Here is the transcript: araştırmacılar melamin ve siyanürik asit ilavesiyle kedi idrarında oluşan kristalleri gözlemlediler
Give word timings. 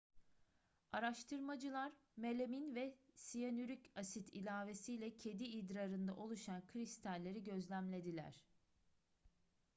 araştırmacılar 0.91 1.91
melamin 2.17 2.75
ve 2.75 2.97
siyanürik 3.15 3.91
asit 3.95 4.29
ilavesiyle 4.29 5.17
kedi 5.17 5.43
idrarında 5.43 6.15
oluşan 6.15 6.67
kristalleri 6.67 7.43
gözlemlediler 7.43 8.45